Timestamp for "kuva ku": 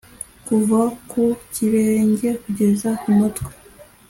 0.45-1.23